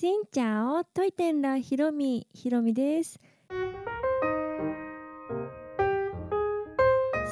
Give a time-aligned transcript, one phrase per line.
[0.00, 3.20] しんちゃおトイテンラひろみひろみです。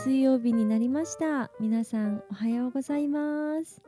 [0.04, 1.50] 水曜日になりました。
[1.60, 3.80] 皆さんおはようございます。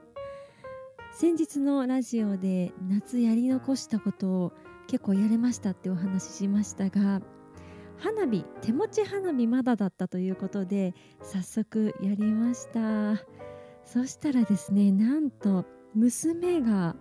[1.12, 4.52] 先日のラジオで夏やり残したことを
[4.86, 7.20] 結構やれましたってお話ししましたが
[7.98, 13.22] 花火手持ち花火まだだったということで早速やりました。
[13.84, 16.96] そしたらですねなんと娘が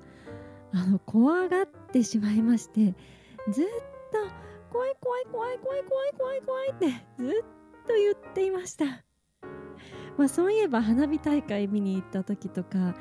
[0.73, 2.93] あの怖がってしまいまして
[3.51, 3.65] ずっ
[4.11, 4.17] と
[4.71, 6.87] 怖い怖い怖い怖い怖い怖い怖いって
[7.17, 9.03] ずっと言っていました。
[10.17, 12.93] まあそういえば花火大会見に行った時とか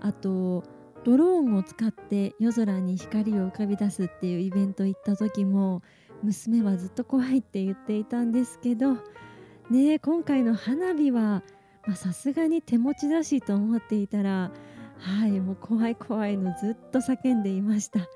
[0.00, 0.64] あと
[1.04, 5.82] ドローンを使って夜空に光を浮かび出すっていうイベント行った時も
[6.22, 8.94] 娘はずっと怖いって言っていたんですけど
[9.70, 11.42] ね今回の花火は
[11.94, 14.50] さすがに手持ちだしと思っていたら
[14.98, 18.08] はいもう怖い怖いのずっと叫んでいました。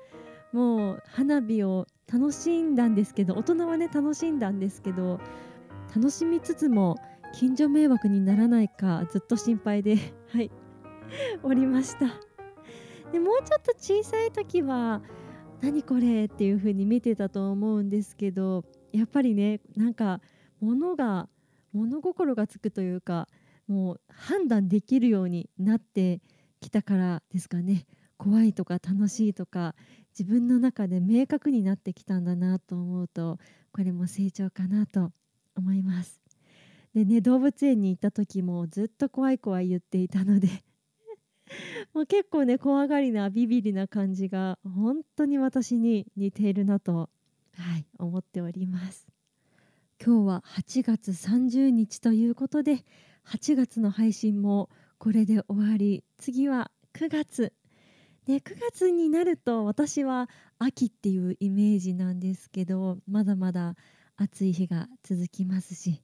[0.51, 5.19] もう花火を楽しんだんですけど大人はね楽しんだんですけど
[5.95, 6.95] 楽しみつつも
[7.33, 9.97] 近所迷惑にならないかずっと心配で
[10.33, 10.49] はい
[11.43, 12.07] おりました。
[13.11, 15.01] でもうちょっと小さい時は
[15.61, 20.21] 何これっていう風に見てたと思うんですけどやっぱりねなんか
[20.59, 21.27] 物が
[21.73, 23.27] 物心がつくというか
[23.67, 26.21] もう判断できるようになって
[26.59, 27.85] きたからですかね
[28.17, 29.75] 怖いとか楽しいとか
[30.17, 33.37] 自分の中で明確になってきたんだなと思うと
[33.71, 35.11] これも成長かなと
[35.55, 36.19] 思います。
[36.93, 40.49] でね動物園に行った時もずっと怖い怖い言っていたので
[41.93, 47.09] もう結構ね怖がりなビビりな感じが本当に私に似ているなと、
[47.53, 49.07] はい、思っております。
[50.03, 52.85] 今日は8月30日ということで
[53.25, 54.69] 8月の配信も
[54.99, 57.53] これで終わり次は9月
[58.25, 63.75] で9月になると私は秋っていうイメージなんですけどまだまだ
[64.17, 66.03] 暑い日が続きますし、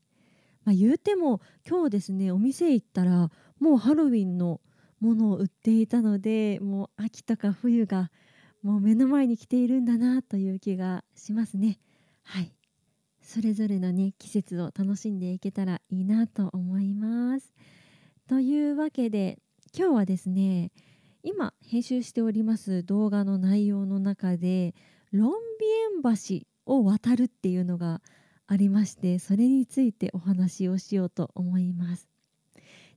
[0.64, 3.30] まあ、言うても今日ですねお店行ったら
[3.60, 4.62] もうハロウィンの
[5.02, 8.10] ものを売っていたのでもう秋とか冬が
[8.64, 11.80] もう目の前に来ているんだなという気がしますね。
[12.24, 12.56] はい
[13.22, 17.54] それぞれのね季節を楽しんでいけたらいいなと思います。
[18.28, 19.38] というわけで
[19.78, 20.72] 今日はですね
[21.22, 24.74] 今編集しております動画の内容の中で
[25.12, 28.02] ロンビエン橋を渡るっていうのが
[28.48, 32.10] ありましてそれについてお話をしようと思います。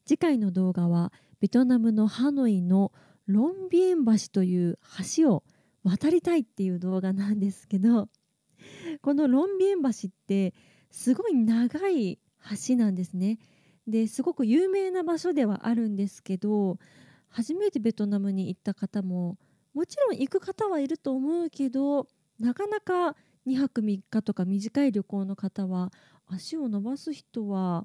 [0.06, 2.90] 次回の動画はベトナムのハノイの
[3.26, 4.78] ロンビエン橋という
[5.14, 5.42] 橋を
[5.82, 8.08] 渡りたいっていう動画なんですけど
[9.02, 9.92] このロンビエン橋っ
[10.26, 10.54] て
[10.90, 12.18] すごい長い
[12.66, 13.38] 橋なんですね。
[13.88, 16.78] ですごく有名な場所ではあるんですけど
[17.28, 19.38] 初めてベトナムに行った方も
[19.74, 22.06] もちろん行く方はいると思うけど
[22.38, 23.16] なかなか
[23.46, 25.90] 2泊3日とか短い旅行の方は
[26.26, 27.84] 足を伸ばす人は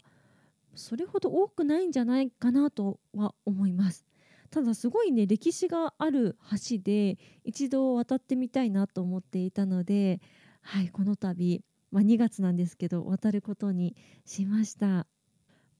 [0.75, 4.05] それほど多くないんじゃないかなとは思います。
[4.49, 10.21] ただすごいね歴史がある橋で一度渡ってみたいなと思っていたので、
[10.61, 15.07] はい、この度、まあ、2月なんですけど渡ることにしました。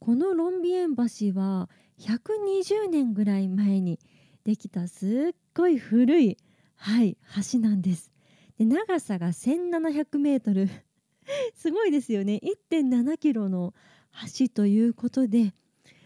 [0.05, 4.01] このロンビエン橋は120年ぐらい前に
[4.43, 6.37] できたすっごい古い、
[6.75, 7.15] はい、
[7.53, 8.11] 橋なんです。
[8.59, 10.67] で長さが1700メートル。
[11.55, 12.41] すごいですよね。
[12.69, 13.73] 1.7キロの
[14.37, 15.53] 橋ということで、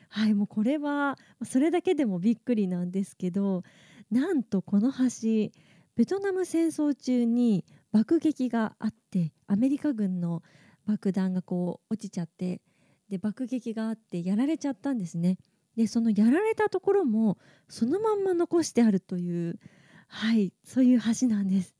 [0.09, 3.63] はい、もうこれはそれだけでもびっくりなんですけど
[4.11, 5.49] なんとこの橋
[5.95, 10.43] ベトナム戦争中に爆撃があってアメリカ軍の
[10.85, 12.61] 爆弾がこう落ちちゃって
[13.09, 15.37] で爆撃があってやられちゃったんですね。
[15.75, 17.37] でそのやられたところも
[17.69, 19.59] そのまんま残してあるという
[20.07, 21.75] はいそういう橋なんです。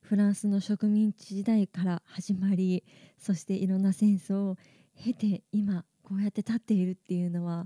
[0.00, 2.84] フランスの植民地時代から始まり
[3.18, 4.56] そしていろんな戦争を
[5.02, 7.64] 経て今こうやって立っているっていうのは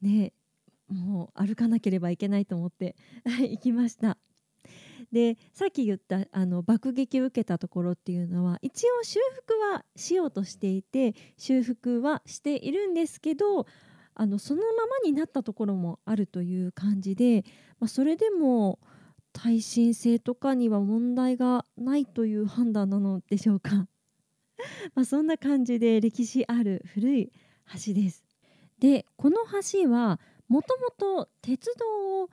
[0.00, 0.32] ね
[0.88, 2.94] もう歩かなければいけないと思って
[3.26, 4.18] 行きました。
[5.12, 13.66] でさっき言ったあの爆撃を受けたところっていうのは一応修復はしようとしていて修復はしているんですけど
[14.14, 17.44] あのそのままになったところもあるという感じで、
[17.80, 18.78] まあ、それでも
[19.32, 23.88] 耐震性とかには問題がないという判断なのでしょうか
[24.94, 27.32] まそんな感じで歴史ある古い
[27.86, 28.24] 橋です。
[28.78, 29.38] でこの
[29.72, 32.30] 橋はもともと鉄道を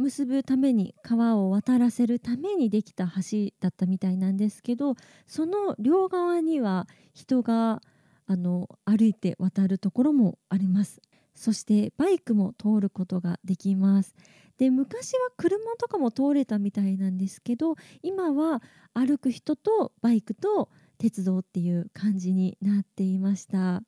[0.00, 4.94] 結ぶために川を渡らせるためにできた橋だったみたいなんですけど
[5.26, 7.82] その両側には人が
[8.26, 11.02] あの歩いて渡るところもあります。
[11.34, 14.14] そしてバイクも通ることができます。
[14.56, 18.62] で昔は車とかも通れたみたいなんですけど今は
[18.94, 23.82] 歩く人とバイクと鉄道っていう感じになっていました。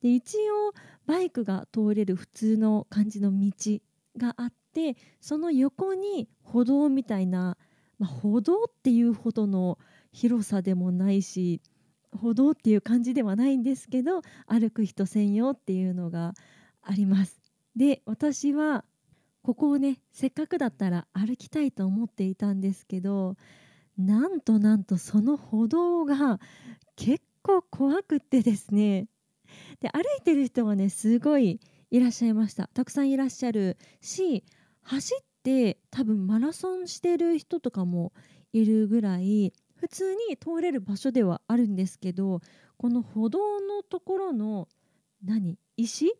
[0.00, 0.72] で一応
[1.06, 3.50] バイクが通れる普通の感じの道
[4.16, 7.56] があってその横に歩道みたいな、
[7.98, 9.78] まあ、歩道っていうほどの
[10.12, 11.62] 広さでもないし
[12.10, 16.34] 歩道っていう感じではないんですけど歩く人専用っていうのが
[16.82, 17.40] あります。
[17.74, 18.84] で私は
[19.42, 23.36] ここをねせっかくだったら歩きたいと思っていたんですけど
[23.98, 26.40] なんとなんとその歩道が
[26.96, 29.08] 結構怖くってですね
[29.80, 31.60] で歩いてる人はねすごい
[31.90, 34.44] いらっしゃいましたたくさんいらっしゃるし
[34.84, 38.12] 走って多分マラソンしてる人とかも
[38.52, 42.40] いるぐらい普通に通れる場所ではあるんですけど
[42.76, 44.68] この歩道のところの
[45.24, 45.58] 何？
[45.76, 46.12] 石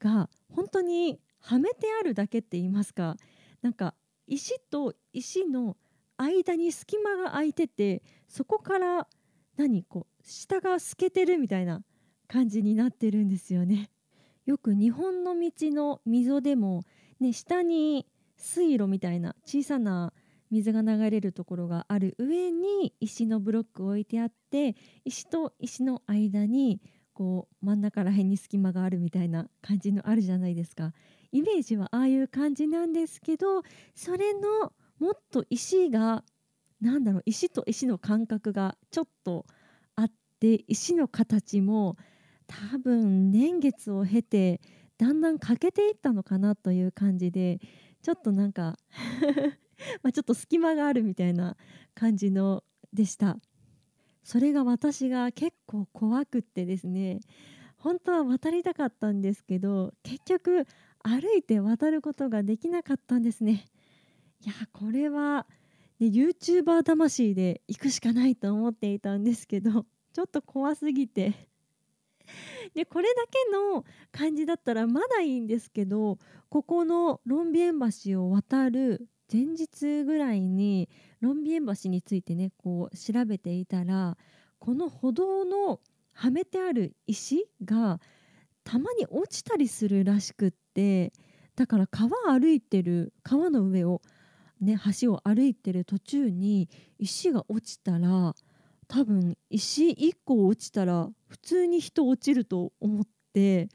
[0.00, 3.16] が本当にはめてあるだけって言いますか？
[3.62, 3.94] なんか
[4.26, 5.76] 石と石の
[6.16, 9.06] 間に隙間が空いててそこから
[9.56, 9.84] 何？
[9.84, 11.82] こう下が透けてるみたいな
[12.28, 13.90] 感じになってるんですよね。
[14.46, 16.82] よく日本の道の溝でも、
[17.22, 20.12] ね、下に水路みたいな小さな
[20.50, 26.82] 水が流れるところがある上に石のブロックを置いてあって石と石の間に
[27.14, 30.92] こう真ん中ら辺に隙間があるみたいな感じのあるじゃないですか。
[31.30, 33.62] イメージはああいう感じなんですけど
[33.94, 36.24] それのもっと石が
[36.82, 39.46] 何だろう石と石の感覚がちょっと
[39.96, 41.96] あって石の形も
[42.46, 44.60] 多分年月を経て
[45.02, 47.58] だんだん欠けていったのかなという感じで
[48.02, 48.78] ちょっとなんか
[50.04, 51.56] まちょっと隙間があるみたいな
[51.92, 52.62] 感じの
[52.92, 53.40] でした。
[54.22, 57.18] それが私が結構怖くってですね
[57.78, 60.66] 本当は渡りたかったんですけど結局
[61.02, 63.66] 歩いて渡ることができなかったんですね。
[64.46, 65.48] いやこれは、
[65.98, 71.51] ね、YouTuber 魂で行くしかないと思っていたんですけどちょっと怖すぎて。
[72.74, 80.88] でこれだけの感じだったらまだいいんですけどここのロンビエン橋を渡る前日ぐらいに
[81.20, 84.16] ロンビエン橋についてねこう調べていたら
[84.58, 85.80] この歩道の
[86.12, 88.00] はめてある石が
[88.64, 91.12] たまに落ちたりするらしくって
[91.56, 94.02] だから川歩いてる川の上を
[94.60, 96.68] ね橋を歩いてる途中に
[96.98, 98.34] 石が落ちたら
[98.92, 103.70] 多分石1個落ちたら普通に人落ちると思って、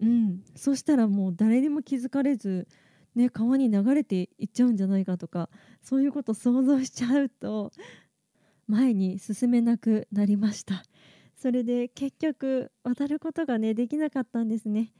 [0.00, 2.66] うん、そしたらもう誰にも気づかれず、
[3.14, 5.50] ね、川に流れていっちゃうんじゃないかとか
[5.82, 7.70] そういうこと想像しちゃうと
[8.66, 10.82] 前に進めなくなりました。
[11.36, 14.94] それで結局渡ることがねできなかったんですね。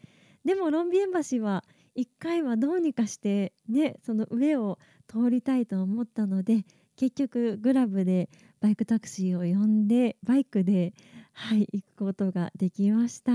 [0.45, 1.65] でもロンビエン橋は
[1.97, 4.79] 1回はどうにかしてねその上を
[5.09, 6.67] 通りたいと思ったので
[7.03, 10.95] 結局グラブでバイクタクシーを呼んでバイクで、
[11.33, 13.33] はい、行くことができました、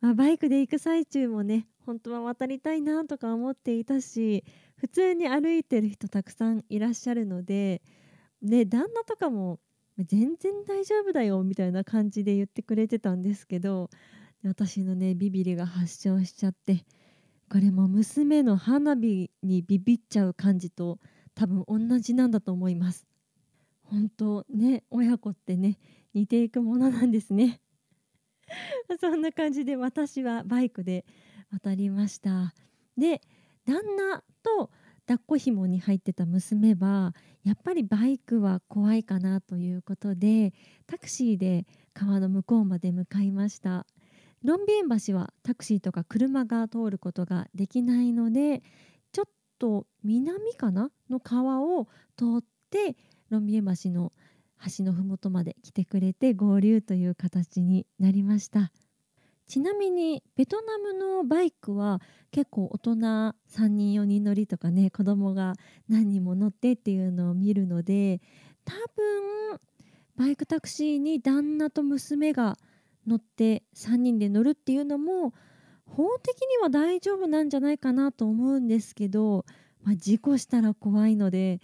[0.00, 4.44] まあ、バイクで行く最中もね本当は渡りたいなとか思っていたし
[4.76, 7.82] 普通に歩いてる人たくさんいらっしゃるので、
[8.42, 9.58] ね、旦那とかも
[9.98, 13.90] 全然大丈夫だよみたいな感じで言ってくれてたんですけど
[14.44, 16.84] 私のねビビりが発症しちゃって
[17.50, 21.00] これも娘の花火にビビっちゃう感じと
[21.38, 23.06] 多分同じなんだと思います。
[23.84, 25.78] 本当ね親子ってね
[26.12, 27.60] 似ていくものなんですね。
[29.00, 31.04] そんな感じで私はバイクで
[31.52, 32.54] 渡りました。
[32.96, 33.22] で
[33.64, 34.72] 旦那と
[35.06, 37.14] 抱っこ紐に入ってた娘は
[37.44, 40.52] やっぱりバイクは怖いかなということで
[40.88, 43.86] タクシーで川の向こうまで向かいました。
[44.42, 48.64] ロンビエン橋はタクシーとか車が通ることができないので
[49.58, 51.86] と南かなの川を
[52.16, 52.96] 通って
[53.30, 54.12] ロンビエ橋の
[54.76, 58.72] 橋の麓まで来てくれて合流という形になりました。
[59.46, 63.34] ちなみにベトナムのバイクは結構大人3
[63.66, 65.54] 人4人乗りとかね子供が
[65.88, 68.20] 何人も乗ってっていうのを見るので
[68.66, 69.58] 多分
[70.16, 72.58] バイクタクシーに旦那と娘が
[73.06, 75.32] 乗って3人で乗るっていうのも
[75.96, 79.44] 法的には大丈夫なんじゃないかなと思うんですけど、
[79.82, 81.60] まあ、事故したら怖いので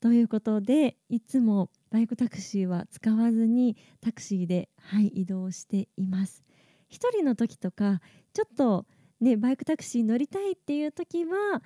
[0.00, 6.44] ということでいつもバイクタクシーは使わずにタクシーで、はい、移動しています。
[6.90, 8.00] 1人の時とか
[8.32, 8.86] ちょっと、
[9.20, 11.62] ね、バイクタクシー乗りたいっていう時は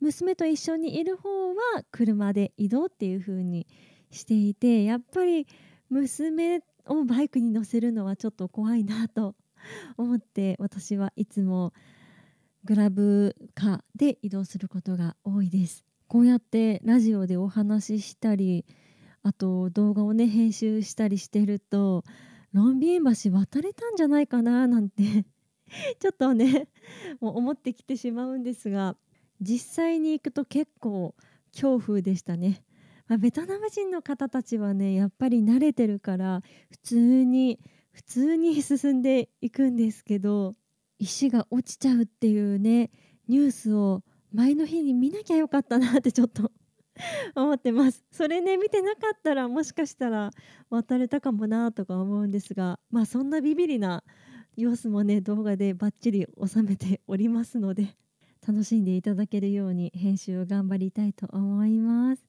[0.00, 1.54] 娘と一緒にいる方は
[1.90, 3.66] 車で移動っていう風に
[4.10, 5.46] していてやっぱり
[5.90, 9.34] 娘をバイクに乗せるのはちょっと怖いなと
[9.96, 11.72] 思って私はいつも
[12.64, 15.84] グラブカで移動することが多いです。
[16.08, 18.66] こうやってラジオでお話ししたり
[19.22, 22.04] あと動画をね編集したりしてると
[22.52, 25.02] ロンビエン橋渡れたんじゃないかななんて
[26.00, 26.68] ちょっとね
[27.20, 28.96] もう思ってきてしまうんですが
[29.40, 31.14] 実際に行くと結構
[31.52, 32.62] 恐怖でしたね、
[33.08, 37.58] まあ、ベトナム人の方たちはねやっぱり慣れてるから普通に
[37.92, 40.54] 普通に進んでいくんですけど
[40.98, 42.90] 石が落ちちゃうっていうね
[43.28, 46.50] ニュースを前の日に見なきゃよかったなってちょっと
[47.34, 48.04] 思ってます。
[48.10, 50.30] それね見てなかったらもしかしたら
[50.70, 54.04] 渡れたかもなとか思うんですがまあそんなビビりな
[54.56, 57.96] 様子もね動画でバッチリ収めておりますので
[58.46, 62.26] 楽しんでいただけるように編集を頑張りたいと思います。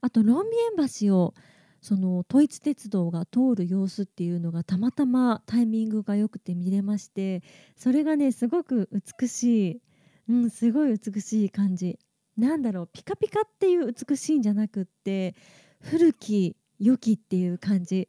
[0.00, 1.34] あとロンビエン橋を
[1.80, 7.42] その統一鉄道が通る様子っていうのがたまたまタイミングが良くて見れまして
[7.76, 9.80] それがねすごく美しい、
[10.28, 11.98] うん、すごい美しい感じ。
[12.36, 15.34] なんだろうピカピカっていう美しいんじゃなくって
[15.80, 18.08] 古き良きっていう感じ。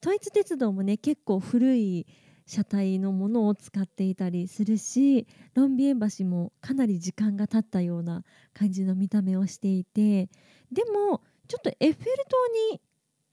[0.00, 2.06] 統一鉄道もね結構古い
[2.48, 10.30] 車体のものを使っていたりするしロンビエン橋もかなり時間が経ったような感じの見た目をしていて
[10.72, 12.80] でもちょっとエッフェル塔に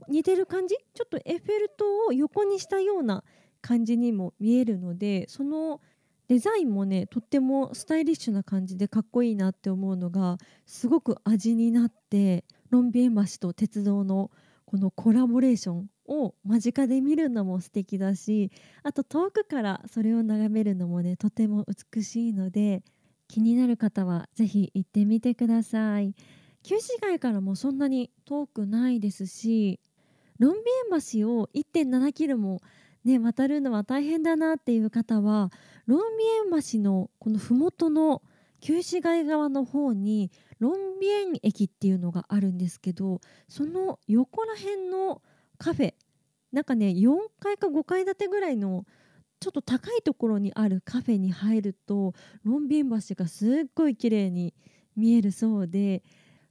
[0.07, 0.75] 似てる感じ？
[0.93, 3.23] ちょっとエッフェル塔を横にしたような
[3.61, 5.81] 感じにも見えるのでその
[6.27, 14.31] デザインもねとってもスタイリッシュな感じでかっこいいなって思うのがすごく味になってロンビエン橋と鉄道の
[14.65, 18.51] このコラボレーションを間近で見るのも素敵だし
[18.83, 22.83] あと遠くからそれを眺めるのもねとても美しいので
[23.27, 26.13] 気になる方は是非行ってみてください。
[26.63, 29.79] 旧市街からもそんなに遠くないですし
[30.39, 30.59] ロンビ
[30.93, 32.61] エン橋を1.7キロも
[33.05, 35.51] ね、渡るのは大変だなっていう方は
[35.85, 38.23] ロンビエン橋のこの麓の
[38.61, 45.21] 旧市街側の方にロンビエン駅っていうのがあるんですけどその横ら辺の
[45.59, 45.93] カフェ
[46.51, 48.85] なんかね4階か5階建てぐらいの
[49.39, 52.13] ちょっと高いところにあるカフェに入ると
[52.43, 54.55] ロンビエン橋がすっごい綺麗に
[54.95, 56.01] 見えるそうで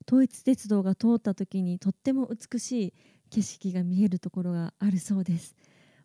[0.07, 2.95] 統一鉄道が通った時にとっても美しい
[3.35, 5.57] 景色が見えるところがあるそうです。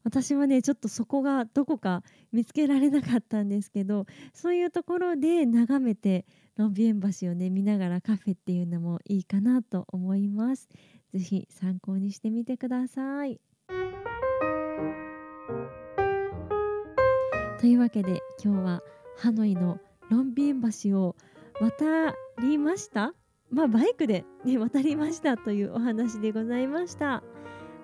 [0.04, 10.70] 私はねちょっとそこがどこか見つけられなかったんですけどそういうところで眺めてロンビエン橋をね見ながらカフェっていうのもいいかなと思います。
[11.14, 13.40] ぜひ参考にしてみてください。
[17.60, 18.82] というわけで今日は
[19.18, 21.16] ハノイのロンビエン橋を
[21.60, 23.14] 渡りました？
[23.52, 27.24] まあバイクで、ね、渡りましたというお話でございました。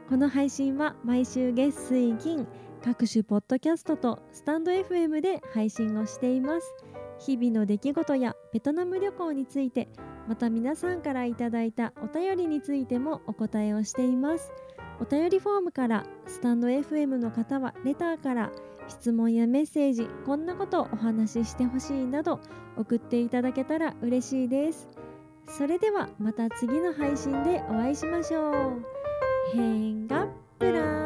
[0.10, 2.48] この配信は毎週月水金
[2.84, 6.76] 各種ポッドキャストとスタンド FM で配信をしています。
[7.18, 9.88] 日々の出来事やベトナム旅行について
[10.28, 14.52] また皆さんからいただいたお便りについてもお答えをしています。
[15.00, 18.52] お便りフォームからスタンド FM の方はレターから
[18.88, 22.40] 質問やメッセージこんなことをお話ししてほしいなど
[22.78, 24.88] 送っていただけたら嬉しいです。
[25.48, 28.86] それではまた次の配信でお会いしましょう。
[29.54, 30.28] 変が
[30.60, 31.05] プラン。